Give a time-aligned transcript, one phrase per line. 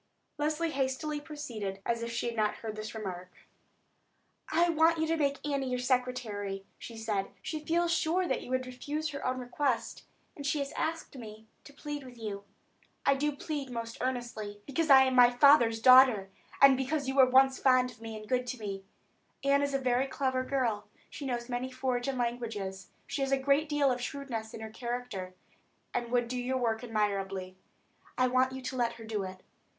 [0.39, 3.31] Leslie hastily proceeded, as if she had not heard this remark.
[4.51, 7.27] "I want you to make Annie your secretary," she said.
[7.43, 10.03] "She feels sure that you would refuse her own request,
[10.35, 12.43] and she has asked me to plead with you.
[13.05, 14.45] I do plead most earnestly.
[14.45, 18.01] I plead because I am my father's daughter, and because once you were fond of
[18.01, 18.83] me and good to me.
[19.43, 23.69] Annie is a very clever girl; she knows many foreign languages, she has a great
[23.69, 25.35] deal of shrewdness in her character,
[25.93, 27.55] and would do your work admirably.
[28.17, 29.43] I want you to let her do it."